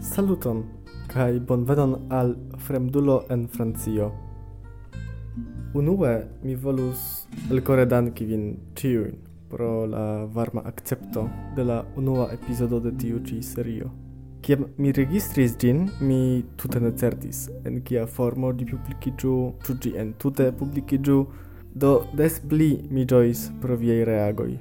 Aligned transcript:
Saluton, 0.00 0.64
kai 1.08 1.40
bonvenon 1.40 2.06
al 2.10 2.36
fremdulo 2.58 3.24
en 3.28 3.46
Francio. 3.48 4.12
Unue 5.74 6.26
mi 6.42 6.54
volus 6.54 7.26
elkore 7.50 7.86
danki 7.86 8.24
vin 8.24 8.44
ĉiujn 8.74 9.16
pro 9.48 9.86
la 9.86 10.24
varma 10.24 10.62
akcepto 10.64 11.28
de 11.56 11.64
la 11.64 11.84
unua 11.96 12.28
epizodo 12.32 12.80
de 12.80 12.92
tiu 12.98 13.20
ĉi 13.22 13.42
serio. 13.42 13.90
Kiam 14.42 14.66
mi 14.78 14.92
registris 14.92 15.56
gin, 15.58 15.88
mi 16.00 16.44
tute 16.56 16.80
ne 16.80 16.90
certis 16.90 17.48
en 17.64 17.80
kia 17.82 18.06
formo 18.06 18.52
ĝi 18.52 18.66
publikiĝu, 18.72 19.34
gi 19.82 19.96
en 19.96 20.12
tute 20.18 20.52
publikiĝu, 20.52 21.18
do 21.74 21.92
des 22.16 22.40
pli 22.48 22.70
mi 22.90 23.06
jois 23.06 23.50
pro 23.60 23.76
viei 23.76 24.04
reagoi. 24.04 24.58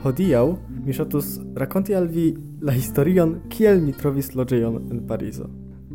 Hodiau 0.00 0.56
mi 0.84 0.92
shatus 0.92 1.38
rakonti 1.54 1.94
al 1.94 2.06
vi 2.08 2.32
la 2.60 2.72
historion 2.72 3.34
kiel 3.52 3.80
mi 3.80 3.92
trovis 3.92 4.32
loĝejon 4.34 4.78
en 4.90 5.02
Parizo. 5.06 5.50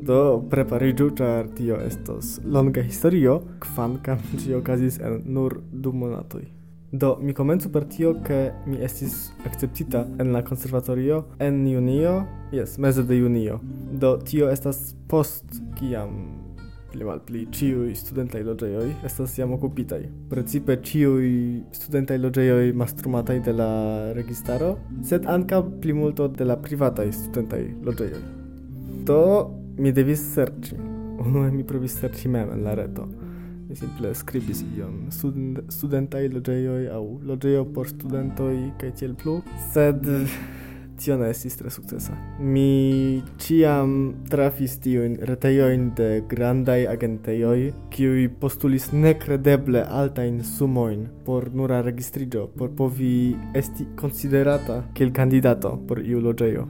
Do 0.07 0.19
prepariĝu, 0.51 1.09
ĉar 1.17 1.49
tio 1.57 1.79
estos 1.81 2.37
longa 2.45 2.83
historio, 2.85 3.39
kvankam 3.63 4.21
ĝi 4.43 4.55
okazis 4.59 5.01
en 5.01 5.23
nur 5.25 5.57
du 5.71 5.91
monatoj. 5.91 6.45
Do 6.91 7.17
mi 7.19 7.33
komencu 7.35 7.71
per 7.73 7.83
tio, 7.91 8.13
ke 8.23 8.53
mi 8.65 8.77
estis 8.83 9.33
akceptita 9.45 10.05
en 10.21 10.31
la 10.31 10.43
konservatorio 10.45 11.25
en 11.43 11.65
junio, 11.67 12.21
jes, 12.55 12.77
meze 12.77 13.03
de 13.03 13.17
junio. 13.19 13.59
Do 13.91 14.15
tio 14.23 14.47
estas 14.53 14.93
post 15.09 15.59
kiam 15.75 16.46
pli 16.91 17.05
malpli 17.07 17.43
ciu 17.51 17.87
studentai 17.95 18.41
loĝejoj 18.47 18.87
estas 19.05 19.37
jam 19.37 19.53
okupitaj. 19.57 20.01
Precipe 20.29 20.77
ciu 20.83 21.17
studentai 21.75 22.17
loĝejoj 22.23 22.73
mastrumataj 22.73 23.39
de 23.45 23.53
la 23.53 23.69
registaro, 24.17 24.77
sed 25.03 25.27
pli 25.81 25.93
multo 25.93 26.27
de 26.27 26.45
la 26.45 26.57
privata 26.57 27.05
studentai 27.11 27.63
loĝejoj. 27.83 28.21
Do 29.05 29.21
mi 29.77 29.91
devis 29.91 30.21
serĉi. 30.33 30.75
Unue 31.17 31.51
mi 31.51 31.63
provis 31.63 31.97
serĉi 31.99 32.29
mem 32.29 32.49
en 32.53 32.63
la 32.63 32.73
reto. 32.77 33.07
Mi 33.67 33.75
simple 33.75 34.13
skribis 34.15 34.63
ion 34.77 35.07
student, 35.11 35.59
studentaj 35.73 36.27
loĝejoj 36.31 36.87
aŭ 36.93 37.03
loĝejo 37.27 37.65
por 37.75 37.89
studentoj 37.89 38.53
kaj 38.79 38.91
tiel 38.99 39.15
plu, 39.15 39.41
sed 39.73 40.07
tio 40.97 41.17
ne 41.17 41.29
estis 41.31 41.57
tre 41.59 41.71
sukcesa. 41.73 42.15
Mi 42.39 43.21
ciam 43.41 43.93
trafis 44.29 44.77
tiujn 44.83 45.17
retejojn 45.29 45.91
de 45.97 46.09
grandaj 46.29 46.87
agentejoj, 46.93 47.71
kiuj 47.93 48.27
postulis 48.41 48.89
nekredeble 48.93 49.83
altajn 50.01 50.41
sumojn 50.43 51.07
por 51.25 51.49
nura 51.53 51.81
registriĝo, 51.85 52.47
por 52.57 52.73
povi 52.75 53.35
esti 53.55 53.87
konsiderata 53.99 54.81
kiel 54.97 55.13
kandidato 55.13 55.77
por 55.87 56.03
iu 56.03 56.21
loĝejo. 56.23 56.67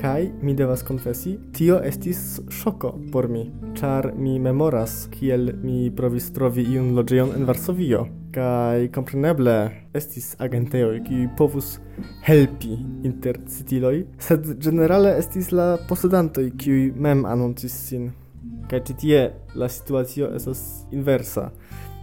Kai 0.00 0.26
mi 0.42 0.56
devas 0.58 0.82
konfesi, 0.82 1.36
tio 1.54 1.78
estis 1.86 2.40
shoko 2.50 2.90
por 3.12 3.28
mi, 3.30 3.46
char 3.78 4.10
mi 4.16 4.38
memoras 4.42 5.04
kiel 5.14 5.52
mi 5.62 5.88
provis 5.96 6.32
trovi 6.34 6.66
iun 6.74 6.92
loĝejon 6.98 7.32
en 7.38 7.46
Varsovio, 7.48 8.04
kai 8.34 8.88
compreneble 8.94 9.54
estis 9.94 10.32
agenteo 10.42 10.90
ki 11.06 11.28
povus 11.38 11.78
helpi 12.26 12.74
inter 13.06 13.38
citiloi 13.46 14.04
sed 14.18 14.56
generale 14.66 15.14
estis 15.20 15.52
la 15.54 15.74
posedanto 15.88 16.42
ki 16.58 16.92
mem 16.96 17.24
anoncis 17.24 17.78
sin. 17.88 18.12
kai 18.68 18.80
tie 18.80 19.30
la 19.54 19.68
situacio 19.68 20.30
estas 20.36 20.86
inversa. 20.92 21.50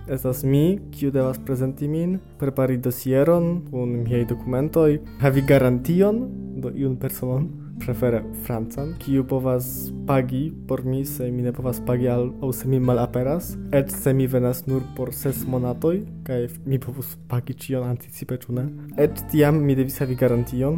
Estas 0.10 0.44
mi, 0.44 0.80
kiu 0.92 1.12
devas 1.12 1.40
prezenti 1.46 1.88
min, 1.88 2.20
prepari 2.40 2.78
dosieron 2.78 3.62
kun 3.70 4.02
miaj 4.04 4.26
dokumentoj, 4.30 5.00
havi 5.22 5.42
garantion 5.42 6.24
do 6.62 6.72
iun 6.74 6.98
personon, 6.98 7.50
prefere 7.82 8.22
francan, 8.46 8.94
kiu 9.00 9.24
povas 9.28 9.92
pagi 10.08 10.52
por 10.68 10.84
mi, 10.86 11.06
se 11.06 11.32
mi 11.32 11.42
ne 11.42 11.54
povas 11.54 11.82
pagi 11.86 12.08
al, 12.08 12.30
au 12.42 12.52
se 12.54 12.68
mi 12.68 12.80
malaperas, 12.80 13.56
et 13.74 13.90
se 13.92 14.14
mi 14.14 14.28
venas 14.28 14.66
nur 14.68 14.84
por 14.96 15.14
ses 15.14 15.44
monatoj, 15.48 16.02
kaj 16.28 16.48
mi 16.66 16.80
povus 16.80 17.16
pagi 17.30 17.54
cion 17.54 17.88
anticipe, 17.90 18.38
ĉu 18.38 18.58
ne? 18.58 18.68
Et 18.98 19.24
tiam 19.32 19.62
mi 19.66 19.76
devis 19.76 20.00
havi 20.02 20.16
garantion, 20.16 20.78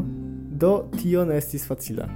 do 0.64 0.74
tio 0.98 1.26
ne 1.26 1.38
estis 1.42 1.68
facila. 1.68 2.08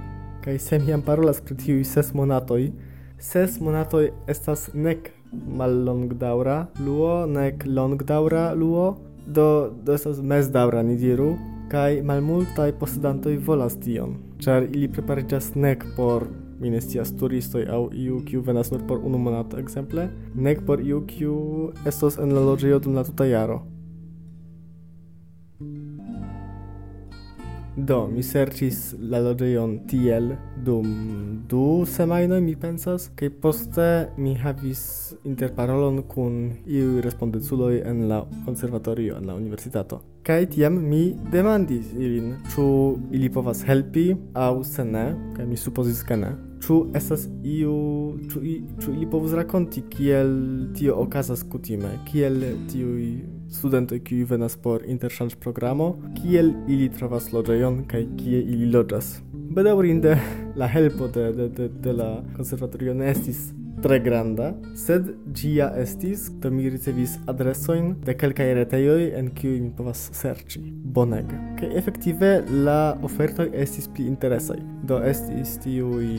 Kaj 0.44 0.58
se 0.58 0.78
mi 0.78 0.92
am 0.92 1.02
parolas 1.02 1.42
pri 1.44 1.58
tiuj 1.58 1.84
ses 1.84 2.14
monatoj, 2.14 2.70
ses 3.18 3.60
monatoj 3.60 4.08
estas 4.30 4.68
nek 4.74 5.12
mallongdaŭra 5.32 6.58
luo, 6.80 7.26
nek 7.26 7.66
longdaŭra 7.66 8.52
luo, 8.56 8.96
do, 9.26 9.70
do 9.84 9.94
estas 9.94 10.22
mezdaŭra, 10.24 10.82
ni 10.82 10.96
diru, 10.96 11.34
kai 11.68 12.02
malmultaj 12.02 12.72
posedantoj 12.80 13.36
volas 13.44 13.76
tion, 13.84 14.16
ĉar 14.40 14.64
ili 14.70 14.88
preparigas 14.88 15.50
nek 15.54 15.84
por 15.96 16.24
minestias 16.58 17.12
turistoj 17.20 17.66
aŭ 17.70 17.82
iu 17.94 18.20
kiu 18.26 18.42
venas 18.46 18.72
nur 18.72 18.86
por 18.88 19.02
unu 19.04 19.18
monato 19.20 19.58
ekzemple, 19.60 20.08
nek 20.34 20.64
por 20.66 20.80
iu 20.80 21.02
kiu 21.06 21.34
estos 21.86 22.18
en 22.18 22.32
la 22.34 22.44
loĝejo 22.44 22.80
dum 22.84 22.96
la 22.98 23.04
tuta 23.04 23.28
jaro. 23.28 23.60
Do, 27.78 27.98
mi 28.10 28.24
serĉis 28.26 28.96
la 28.98 29.20
loĝejon 29.22 29.74
tiel 29.86 30.32
dum 30.66 30.88
du 31.46 31.84
semajnoj, 31.86 32.40
mi 32.42 32.56
pensas, 32.58 33.06
kaj 33.14 33.28
poste 33.42 33.86
mi 34.18 34.32
havis 34.34 34.80
interparolon 35.22 36.00
kun 36.10 36.40
iuj 36.66 37.04
respondeculoj 37.06 37.76
en 37.86 38.02
la 38.10 38.24
konservatorio, 38.48 39.20
en 39.20 39.30
la 39.30 39.38
universitato. 39.38 40.00
Kaj 40.26 40.48
tiam 40.56 40.80
mi 40.90 41.04
demandis 41.30 41.94
ilin, 41.94 42.34
ĉu 42.50 42.66
ili 43.14 43.30
povas 43.30 43.62
helpi 43.68 44.08
aŭ 44.34 44.64
se 44.66 44.84
ne, 44.84 45.06
kaj 45.38 45.46
mi 45.46 45.56
supozis 45.56 46.02
ke 46.02 46.18
ne. 46.18 46.34
Ĉu 46.66 46.80
estas 46.98 47.28
iu, 47.46 47.78
ĉu, 48.32 48.42
i, 48.42 48.58
ĉu 48.82 48.92
ili 48.96 49.06
povus 49.06 49.38
rakonti 49.38 49.86
kiel 49.94 50.34
tio 50.74 50.98
okazas 50.98 51.46
kutime, 51.46 51.94
kiel 52.10 52.42
tiuj 52.72 53.37
studentoj 53.50 54.00
kiuj 54.04 54.24
venas 54.24 54.56
por 54.56 54.82
programo 55.40 55.96
kiel 56.22 56.52
ili 56.68 56.88
trovas 56.88 57.32
loĝejon 57.32 57.84
kaj 57.88 58.06
kie 58.18 58.40
ili 58.40 58.70
loĝas. 58.72 59.22
Bedaŭrinde 59.32 60.18
la 60.56 60.66
helpo 60.66 61.08
de, 61.08 61.32
de, 61.32 61.48
de, 61.48 61.68
de 61.68 61.92
la 61.92 62.22
konservatorio 62.36 62.94
ne 62.94 63.10
estis 63.10 63.52
tre 63.82 63.98
granda, 64.00 64.52
sed 64.76 65.12
gia 65.34 65.68
estis, 65.78 66.28
do 66.42 66.50
mi 66.50 66.68
ricevis 66.70 67.16
adresojn 67.30 67.94
de 68.04 68.14
kelkaj 68.18 68.54
retejoj 68.58 69.12
en 69.18 69.30
kiuj 69.34 69.60
mi 69.60 69.70
povas 69.76 70.08
serĉi. 70.18 70.62
Bonege. 70.98 71.38
Kaj 71.60 71.70
efektive 71.78 72.32
la 72.66 72.98
ofertoj 73.06 73.50
estis 73.54 73.88
pli 73.94 74.08
interesaj. 74.10 74.58
Do 74.88 74.98
estis 75.04 75.58
tiuj 75.62 76.18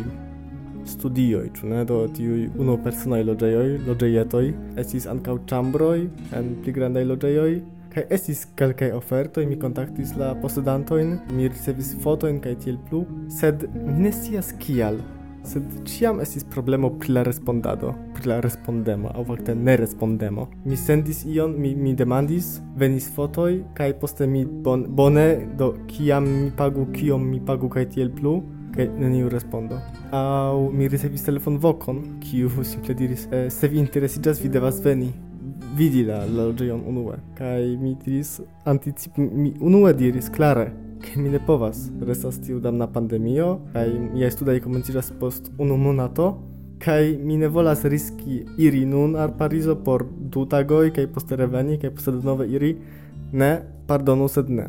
studioj, 0.86 1.50
ĉu 1.58 1.74
ne? 1.74 1.84
Do 1.86 2.04
tiuj 2.16 2.50
unupersonaj 2.60 3.24
loĝejoj, 3.32 3.68
loĝejetoj, 3.90 4.46
estis 4.82 5.10
ankaŭ 5.10 5.40
ĉambroj 5.50 6.00
en 6.38 6.56
pli 6.64 6.76
grandaj 6.76 7.06
loĝejoj, 7.10 7.52
Kaj 7.90 8.04
estis 8.14 8.44
kelkaj 8.58 8.92
ofertoj, 8.94 9.48
mi 9.50 9.56
kontaktis 9.58 10.12
la 10.18 10.36
posedantojn, 10.38 11.16
mi 11.34 11.48
ricevis 11.50 11.96
fotojn 12.04 12.38
kaj 12.44 12.52
tiel 12.66 12.76
plu, 12.90 13.00
sed 13.34 13.66
ne 13.74 14.12
scias 14.14 14.52
kial. 14.62 15.00
Sed 15.50 15.66
ciam 15.90 16.20
estis 16.22 16.44
problemo 16.54 16.92
pri 17.02 17.16
la 17.16 17.24
respondado, 17.26 17.96
pri 18.14 18.30
la 18.30 18.38
respondemo, 18.46 19.10
aŭ 19.10 19.24
fakte 19.32 19.56
ne 19.58 19.74
respondemo. 19.82 20.46
Mi 20.70 20.78
sendis 20.78 21.24
ion, 21.26 21.56
mi, 21.58 21.74
mi 21.74 21.96
demandis, 21.98 22.60
venis 22.78 23.10
fotoj, 23.16 23.64
kaj 23.80 23.96
poste 24.04 24.28
mi 24.30 24.44
bon, 24.46 24.86
bone, 25.02 25.26
do 25.58 25.72
kiam 25.90 26.30
mi 26.30 26.52
pagu, 26.62 26.86
kiom 26.94 27.26
mi 27.32 27.42
pagu 27.46 27.72
kaj 27.74 27.90
tiel 27.96 28.14
plu, 28.14 28.36
kaj 28.76 28.90
neniu 29.00 29.30
respondo. 29.30 29.80
Aŭ 30.12 30.70
mi 30.74 30.88
ricevis 30.88 31.24
telefonvokon, 31.24 32.04
kiu 32.24 32.50
simple 32.64 32.94
diris: 32.94 33.28
eh, 33.32 33.50
"Se 33.50 33.68
vi 33.68 33.80
interesiĝas, 33.80 34.44
vi 34.44 34.50
devas 34.50 34.84
veni." 34.86 35.14
vidi 35.76 36.04
la 36.04 36.24
loĝejon 36.26 36.82
unue 36.88 37.18
kaj 37.38 37.64
mi 37.82 37.96
diris 38.04 38.40
anticip 38.66 39.18
mi 39.18 39.54
unue 39.60 39.94
diris 39.94 40.30
klare 40.36 40.72
ke 41.04 41.20
mi 41.20 41.30
ne 41.30 41.40
povas 41.46 41.86
restas 42.08 42.40
tiu 42.44 42.60
damna 42.60 42.88
pandemio 42.88 43.50
kaj 43.74 43.88
miaj 44.14 44.32
studoj 44.36 44.60
komenciĝas 44.66 45.12
post 45.20 45.52
unu 45.58 45.78
monato 45.78 46.30
kaj 46.84 47.14
mi 47.24 47.38
ne 47.38 47.48
volas 47.48 47.86
riski 47.86 48.44
iri 48.58 48.86
nun 48.86 49.16
al 49.16 49.36
Parizo 49.38 49.76
por 49.86 50.06
du 50.36 50.46
tagoj 50.46 50.92
kaj 50.96 51.08
poste 51.14 51.40
reveni 51.40 51.80
kaj 51.80 51.94
poste 51.96 52.12
denove 52.18 52.48
iri 52.50 52.76
ne 53.32 53.52
pardonu 53.88 54.28
sed 54.28 54.50
ne 54.50 54.68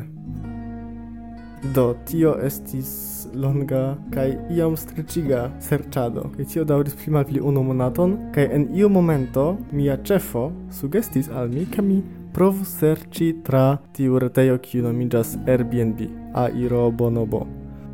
Do 1.63 1.95
tio 2.05 2.35
estis 2.41 3.27
longa 3.37 3.95
kaj 4.13 4.31
iom 4.49 4.73
streĉiga 4.77 5.43
serĉado, 5.61 6.23
kaj 6.33 6.47
tio 6.53 6.63
daŭris 6.65 6.95
pli 6.97 7.13
malpli 7.13 7.43
unu 7.51 7.61
monaton, 7.63 8.15
kaj 8.33 8.47
en 8.57 8.65
iu 8.73 8.89
momento 8.89 9.45
mia 9.71 9.99
ĉefo 10.01 10.47
sugestis 10.73 11.29
al 11.29 11.53
mi, 11.53 11.67
ke 11.69 11.85
mi 11.85 12.01
provu 12.33 12.65
serĉi 12.65 13.29
tra 13.45 13.77
tiu 13.93 14.19
retejo 14.19 14.57
kiu 14.57 14.83
nomiĝas 14.87 15.37
Airbnb, 15.45 16.01
Airo 16.33 16.89
Bonobo. 16.91 17.45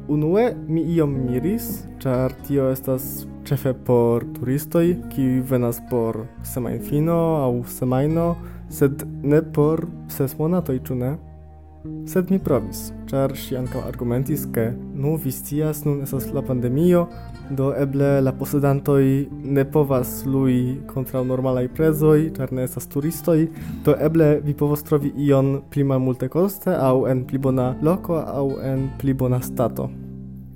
Unue 0.08 0.54
mi 0.68 0.86
iom 0.96 1.20
miris, 1.28 1.68
ĉar 2.00 2.32
tio 2.48 2.72
estas 2.72 3.28
ĉefe 3.48 3.74
por 3.88 4.24
turistoj, 4.38 4.86
kiuj 5.12 5.42
venas 5.50 5.82
por 5.90 6.24
semajnfino 6.48 7.18
aŭ 7.44 7.52
semajno, 7.76 8.30
sed 8.72 9.04
ne 9.24 9.42
por 9.44 9.84
ses 10.08 10.40
monatoj, 10.40 10.80
ĉu 10.88 11.04
ne? 11.04 11.18
Sed 12.08 12.30
mi 12.32 12.40
provis, 12.40 12.94
char 13.10 13.34
si 13.36 13.58
ankaŭ 13.60 13.82
argumentis, 13.84 14.46
ke 14.56 14.70
nu 14.96 15.18
vi 15.20 15.32
scias, 15.36 15.82
nun 15.84 16.00
estas 16.06 16.30
la 16.32 16.42
pandemio, 16.42 17.02
do 17.52 17.74
eble 17.76 18.22
la 18.22 18.32
posedantoi 18.32 19.28
ne 19.44 19.66
povas 19.68 20.22
lui 20.26 20.78
kontraŭ 20.88 21.26
normalaj 21.28 21.68
prezoj, 21.76 22.30
ĉar 22.38 22.56
ne 22.56 22.64
estas 22.64 22.88
turistoj, 22.94 23.50
do 23.84 23.96
eble 24.00 24.38
vi 24.44 24.56
povos 24.56 24.88
trovi 24.88 25.12
ion 25.28 25.58
pli 25.70 25.84
malmultekoste 25.84 26.76
aŭ 26.80 26.96
en 27.12 27.26
pli 27.28 27.44
bona 27.44 27.74
loko 27.84 28.22
aŭ 28.24 28.48
en 28.64 28.88
pli 29.02 29.14
bona 29.14 29.42
stato. 29.44 29.90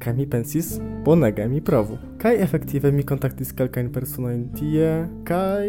Kaj 0.01 0.15
mi 0.17 0.25
pensis, 0.25 0.77
bonege 1.05 1.45
mi 1.51 1.59
provu. 1.61 1.99
Kaj 2.17 2.39
efektive 2.41 2.91
mi 2.95 3.03
kontaktis 3.03 3.51
kelkajn 3.53 3.91
personojn 3.93 4.47
tie, 4.55 5.01
kaj 5.27 5.67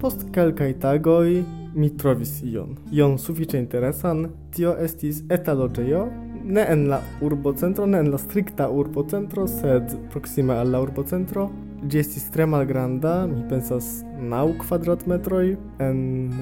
post 0.00 0.26
kelkaj 0.32 0.72
tagoj 0.80 1.42
mi 1.74 1.90
trovis 1.98 2.38
ion. 2.42 2.76
Ion 2.92 3.18
sufiĉe 3.18 3.58
interesan, 3.58 4.28
tio 4.54 4.74
estis 4.80 5.22
eta 5.30 5.54
loĝejo, 5.58 6.04
ne 6.44 6.66
en 6.70 6.86
la 6.90 7.00
urbocentro, 7.24 7.86
ne 7.86 7.98
en 8.04 8.10
la 8.12 8.18
stricta 8.18 8.68
urbocentro, 8.70 9.46
sed 9.48 9.96
proxime 10.12 10.54
al 10.54 10.70
la 10.70 10.82
urbocentro. 10.84 11.48
gi 11.90 11.98
estis 12.00 12.24
tre 12.32 12.46
malgranda, 12.48 13.26
mi 13.28 13.42
pensas 13.48 13.86
naŭ 14.24 14.44
kvadratmetroj 14.62 15.56
en 15.84 15.98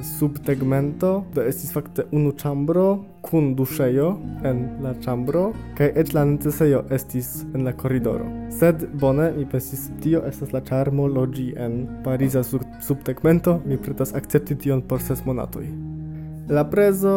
subtegmento, 0.06 1.10
do 1.34 1.42
estis 1.42 1.72
fakte 1.74 2.04
unu 2.14 2.30
ĉambro 2.38 2.86
kun 3.26 3.52
duŝejo 3.58 4.08
en 4.48 4.62
la 4.84 4.94
ĉambro 5.02 5.44
kaj 5.78 5.90
eĉ 6.02 6.12
la 6.14 6.24
necesejo 6.30 6.84
estis 6.94 7.32
en 7.54 7.66
la 7.66 7.74
koridoro. 7.82 8.28
Sed 8.58 8.86
bone, 9.02 9.32
mi 9.36 9.46
pensis 9.50 9.88
tio 10.02 10.22
estas 10.28 10.54
la 10.54 10.62
ĉarmo 10.68 11.08
loĝi 11.10 11.48
en 11.56 11.80
pariza 12.04 12.44
sub 12.46 12.62
subtegmento, 12.86 13.58
mi 13.66 13.78
pretas 13.78 14.14
akcepti 14.14 14.58
tion 14.62 14.82
por 14.86 15.02
ses 15.02 15.24
monatoj. 15.26 15.66
La 16.52 16.64
prezo 16.70 17.12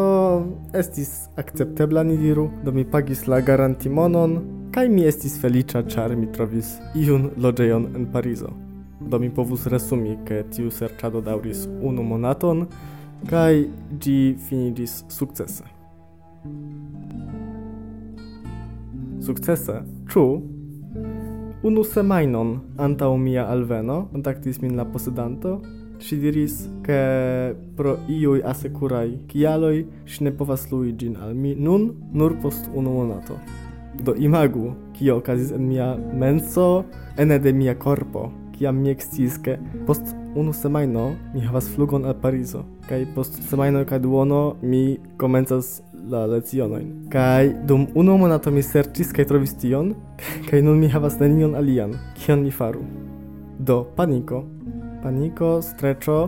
estis 0.74 1.28
akceptebla, 1.36 2.02
ni 2.06 2.16
diru, 2.18 2.50
do 2.64 2.72
mi 2.72 2.84
pagis 2.84 3.26
la 3.26 3.40
garantimonon 3.40 4.38
Kaj 4.72 4.88
mi 4.88 5.04
estis 5.06 5.40
felicia, 5.40 5.82
char 5.82 6.16
mi 6.16 6.26
trovis 6.32 6.76
iun 6.94 7.30
loĝejon 7.36 7.86
en 7.96 8.06
Parizo. 8.12 8.50
Do 9.00 9.18
mi 9.18 9.30
povus 9.30 9.66
resumi, 9.72 10.16
ke 10.28 10.42
tiu 10.52 10.70
serĉado 10.70 11.20
daŭris 11.24 11.66
unu 11.82 12.02
monaton, 12.02 12.66
kaj 13.30 13.64
gi 14.02 14.18
finiĝis 14.48 14.98
sukcese. 15.12 15.64
Sukcese, 19.26 19.80
ĉu? 20.12 20.26
Unu 21.66 21.82
semajnon 21.84 22.52
antaŭ 22.78 23.16
mia 23.18 23.48
alveno 23.50 24.04
kontaktis 24.12 24.60
min 24.62 24.76
la 24.76 24.84
posedanto 24.84 25.58
si 25.98 26.16
diris, 26.20 26.66
ke 26.84 26.98
pro 27.76 27.96
iui 28.08 28.42
asecurai 28.44 29.16
kialoj 29.30 29.84
si 30.06 30.24
ne 30.24 30.32
povas 30.36 30.68
lui 30.70 30.92
gin 30.92 31.16
al 31.16 31.34
mi 31.34 31.54
nun 31.54 31.94
nur 32.12 32.36
post 32.42 32.68
unu 32.74 32.92
monato. 33.00 33.38
Do 34.04 34.14
imagu, 34.18 34.74
kio 34.98 35.16
okazis 35.16 35.52
en 35.52 35.68
mia 35.68 35.96
menso, 36.14 36.84
ene 37.18 37.38
de 37.38 37.52
mia 37.52 37.74
corpo, 37.74 38.30
kiam 38.58 38.76
mi 38.82 38.90
eksciis, 38.90 39.38
ke 39.42 39.58
post 39.86 40.14
unu 40.36 40.52
semajno 40.52 41.10
mi 41.34 41.40
havas 41.40 41.68
flugon 41.74 42.04
al 42.04 42.14
Parizo, 42.20 42.64
kaj 42.88 43.06
post 43.14 43.40
semajno 43.48 43.84
kaj 43.84 43.98
duono 43.98 44.56
mi 44.62 44.98
komencas 45.16 45.80
la 46.08 46.26
lecionojn. 46.26 47.08
Kaj 47.10 47.52
dum 47.66 47.86
unu 47.94 48.18
monato 48.18 48.50
mi 48.50 48.62
serĉis 48.62 49.12
kaj 49.16 49.26
trovis 49.30 49.56
tion, 49.60 49.94
kaj 50.50 50.62
nun 50.62 50.80
mi 50.80 50.88
havas 50.92 51.18
nenion 51.20 51.54
alian, 51.54 51.96
kion 52.18 52.44
mi 52.44 52.50
faru. 52.50 52.84
Do 53.58 53.82
paniko, 53.96 54.44
paniko, 55.02 55.58
streĉo, 55.62 56.18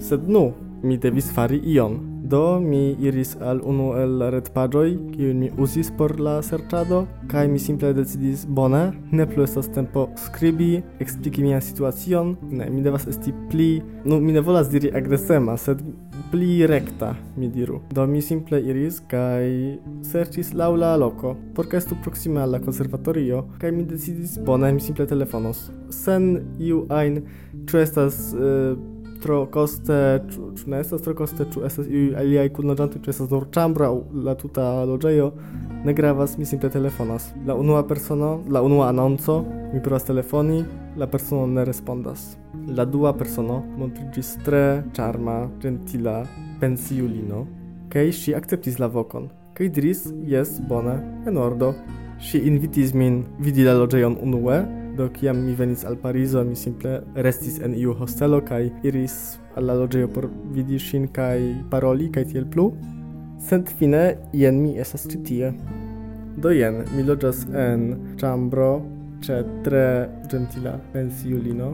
sed 0.00 0.28
nu 0.28 0.52
mi 0.82 0.96
devis 0.96 1.32
fari 1.34 1.60
ion. 1.74 1.98
Do 2.28 2.60
mi 2.60 2.96
iris 3.00 3.36
al 3.40 3.60
unu 3.64 3.86
el 3.96 4.18
la 4.20 4.26
retpaĝoj, 4.34 4.88
kiun 5.14 5.38
mi 5.40 5.46
uzis 5.64 5.88
por 5.96 6.12
la 6.20 6.34
serĉado, 6.44 6.98
kaj 7.30 7.46
mi 7.48 7.60
simple 7.62 7.94
decidis 7.96 8.42
bone, 8.58 8.82
ne 9.16 9.26
plu 9.30 9.46
estas 9.46 9.70
tempo 9.72 10.02
skribi, 10.26 10.82
ekspliki 11.00 11.46
mian 11.46 11.64
situacion, 11.64 12.34
ne, 12.50 12.66
mi 12.74 12.84
devas 12.84 13.06
esti 13.08 13.32
pli, 13.48 13.68
nu 14.04 14.18
mi 14.20 14.34
ne 14.36 14.42
volas 14.44 14.68
diri 14.68 14.90
agresema, 15.00 15.54
sed 15.56 15.80
pli 16.28 16.66
rekta, 16.68 17.14
mi 17.40 17.48
diru. 17.54 17.80
Do 17.96 18.04
mi 18.10 18.20
simple 18.20 18.60
iris 18.60 19.00
kaj 19.08 19.48
serĉis 20.10 20.52
laŭ 20.52 20.74
la 20.76 20.92
loko, 21.00 21.32
por 21.56 21.70
ke 21.70 21.80
estu 21.80 21.96
proksime 22.04 22.44
al 22.44 22.52
la 22.58 22.60
konservatorio, 22.60 23.46
kaj 23.62 23.72
mi 23.72 23.88
decidis 23.88 24.36
bone, 24.44 24.74
mi 24.76 24.84
simple 24.84 25.08
telefonos, 25.08 25.70
sen 26.02 26.34
iu 26.60 26.84
ajn, 27.00 27.22
ĉu 27.64 27.84
estas... 27.86 28.22
Uh, 28.36 28.97
tro 29.22 29.46
coste, 29.54 29.98
ĉu 30.30 30.70
ne 30.70 30.80
estas 30.82 31.02
tro 31.04 31.14
coste, 31.18 31.46
ĉu 31.52 31.64
estas 31.66 31.86
iuj 31.86 32.14
aliaj 32.20 32.48
kunloĝantoj, 32.56 33.02
ĉu 33.04 33.12
estas 33.12 33.30
nur 33.30 33.48
ĉambro 33.54 33.88
aŭ 33.88 33.96
la 34.26 34.34
tuta 34.38 34.66
loĝejo, 34.88 35.30
ne 35.84 35.94
gravas, 35.94 36.36
mi 36.38 36.46
simple 36.46 36.70
telefonas. 36.70 37.30
La 37.46 37.54
unua 37.54 37.84
persono, 37.86 38.38
la 38.50 38.62
unua 38.62 38.88
anonco, 38.88 39.40
mi 39.72 39.82
provas 39.82 40.04
telefoni, 40.08 40.62
la 40.96 41.06
persono 41.06 41.46
ne 41.46 41.64
respondas. 41.64 42.36
La 42.74 42.84
dua 42.84 43.12
persono 43.14 43.60
montriĝis 43.78 44.34
tre 44.44 44.82
ĉarma, 44.96 45.38
gentila 45.62 46.22
pensiulino, 46.60 47.46
kaj 47.92 48.10
ŝi 48.20 48.34
akceptis 48.38 48.80
la 48.82 48.90
vokon. 48.92 49.30
Kaj 49.58 49.70
diris, 49.74 50.04
jes, 50.26 50.58
bone, 50.68 50.98
en 51.26 51.38
ordo. 51.38 51.72
Ŝi 52.18 52.40
invitis 52.50 52.94
min 52.98 53.22
vidi 53.38 53.62
la 53.66 53.76
loĝejon 53.78 54.16
unue, 54.22 54.58
do 54.98 55.08
kiam 55.14 55.38
mi 55.46 55.54
venis 55.54 55.84
al 55.86 55.96
Parizo, 56.02 56.42
mi 56.44 56.56
simple 56.56 57.00
restis 57.14 57.60
en 57.62 57.74
iu 57.78 57.94
hostelo 57.94 58.40
kaj 58.44 58.64
iris 58.82 59.38
al 59.56 59.68
la 59.70 59.76
loĝejo 59.78 60.08
por 60.14 60.26
vidi 60.54 60.78
ŝin 60.82 61.06
kaj 61.14 61.38
paroli 61.70 62.10
kaj 62.14 62.24
tiel 62.32 62.46
plu. 62.50 62.72
Sed 63.48 63.70
fine 63.78 64.02
jen 64.34 64.58
mi 64.62 64.74
estas 64.82 65.06
ĉi 65.10 65.20
tie. 65.28 65.52
Do 66.42 66.50
jen, 66.54 66.82
mi 66.94 67.04
loĝas 67.06 67.44
en 67.54 67.86
ĉambro 68.18 68.72
ĉe 69.22 69.38
tre 69.66 69.86
ĝentila 70.30 70.74
pensiulino 70.92 71.70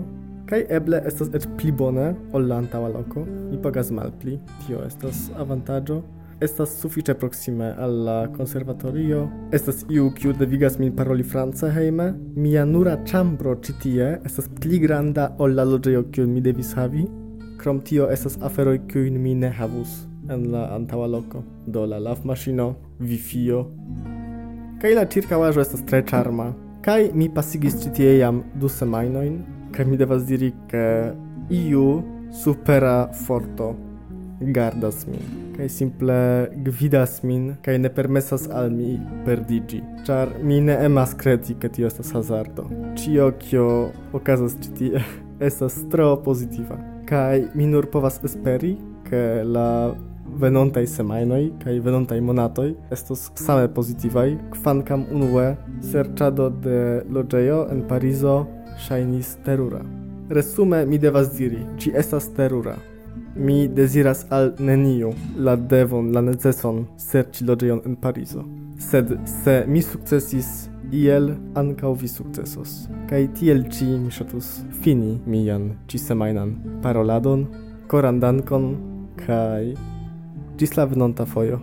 kaj 0.49 0.61
eble 0.77 1.01
estas 1.09 1.31
eĉ 1.37 1.47
pli 1.59 1.73
bone 1.73 2.11
ol 2.37 2.49
la 2.51 2.61
antaŭa 2.63 2.91
loko. 2.93 3.25
Mi 3.25 3.61
pagas 3.65 3.91
malpli, 3.97 4.37
tio 4.65 4.85
estas 4.85 5.31
avantaĝo 5.41 6.03
estas 6.41 6.73
sufiĉe 6.81 7.15
proksime 7.15 7.75
al 7.79 7.93
la 8.05 8.17
konservatorio. 8.37 9.29
Estas 9.53 9.85
iu 9.91 10.11
kiu 10.17 10.33
devigas 10.33 10.79
min 10.79 10.95
paroli 10.97 11.23
france 11.23 11.71
hejme. 11.71 12.13
Mia 12.37 12.65
nura 12.65 12.97
ĉambro 13.07 13.55
ĉi 13.63 13.75
tie 13.83 14.09
estas 14.25 14.49
pli 14.61 14.79
granda 14.83 15.31
ol 15.39 15.55
la 15.55 15.65
loĝejo 15.65 16.05
kiun 16.13 16.33
mi 16.35 16.41
devis 16.41 16.75
havi. 16.75 17.07
Krom 17.61 17.81
tio 17.81 18.09
estas 18.11 18.37
aferoj 18.43 18.79
kiujn 18.91 19.21
mi 19.23 19.35
ne 19.35 19.51
havus 19.51 20.03
en 20.31 20.51
la 20.53 20.67
antaŭa 20.75 21.07
loko. 21.07 21.45
Do 21.67 21.87
la 21.87 21.99
lavmaŝino, 22.03 22.69
wifio. 23.01 23.65
Kaj 24.83 24.93
la 24.99 25.07
ĉirkaŭaĵo 25.09 25.63
estas 25.65 25.85
tre 25.89 26.03
ĉarma. 26.09 26.51
Kaj 26.85 27.13
mi 27.17 27.31
pasigis 27.33 27.79
ĉi 27.83 27.95
tie 27.97 28.13
jam 28.19 28.43
du 28.61 28.69
semajnojn, 28.69 29.39
kaj 29.73 29.87
mi 29.89 29.97
devas 29.97 30.27
diri 30.29 30.53
ke 30.69 30.85
iu 31.51 32.03
supera 32.45 33.09
forto 33.25 33.73
gardas 34.53 35.07
min 35.07 35.45
kaj 35.57 35.69
simple 35.69 36.17
gvidas 36.67 37.23
min 37.23 37.55
kaj 37.63 37.79
ne 37.79 37.91
permesas 37.95 38.49
al 38.51 38.71
mi 38.71 38.99
perdigi 39.27 39.83
ĉar 40.07 40.29
mi 40.43 40.61
ne 40.61 40.79
emas 40.87 41.15
kredi 41.19 41.55
ke 41.61 41.69
tio 41.69 41.87
estas 41.87 42.13
hazardo. 42.13 42.67
Ĉio 43.01 43.31
kio 43.39 43.69
okazas 44.13 44.57
ĉi 44.63 44.75
tie 44.79 45.05
estas 45.49 45.79
tro 45.91 46.17
pozitiva. 46.25 46.79
Kaj 47.09 47.45
mi 47.55 47.67
nur 47.67 47.87
povas 47.93 48.21
esperi 48.25 48.75
ke 49.09 49.23
la 49.45 49.95
venontaj 50.41 50.87
semajnoj 50.91 51.43
kaj 51.63 51.75
venontaj 51.85 52.21
monatoj 52.21 52.71
estos 52.97 53.29
same 53.39 53.69
pozitivaj 53.75 54.31
kvankam 54.57 55.05
unue 55.15 55.53
serĉado 55.93 56.49
de 56.65 56.81
loĝejo 57.11 57.61
en 57.71 57.85
Parizo 57.89 58.41
ŝajnis 58.87 59.37
terura. 59.45 59.85
Resume 60.31 60.87
mi 60.87 60.99
devas 60.99 61.31
diri, 61.37 61.61
ĝi 61.79 61.93
estas 62.01 62.31
terura, 62.37 62.79
Mi 63.37 63.69
desiras 63.69 64.27
al 64.31 64.53
neniu 64.59 65.13
la 65.37 65.57
devon, 65.57 66.13
la 66.15 66.21
neceson 66.23 66.85
serci 66.97 67.45
loĝejon 67.45 67.81
en 67.87 67.97
Parizo. 67.99 68.45
Sed 68.79 69.11
se 69.27 69.65
mi 69.67 69.83
sukcesis 69.83 70.69
iel, 70.95 71.33
ankaŭ 71.59 71.93
vi 71.99 72.09
sukcesos. 72.09 72.77
Kaj 73.11 73.27
tiel 73.35 73.67
ĉi 73.75 73.91
mi 73.99 74.15
ŝatus 74.15 74.53
fini 74.85 75.19
mian 75.27 75.73
ĉisemajnan 75.91 76.55
paroladon. 76.83 77.47
Koran 77.91 78.23
dankon 78.23 78.71
kaj 79.27 79.75
ĝis 80.59 80.77
la 80.79 80.87
venonta 80.87 81.27
fojo. 81.27 81.59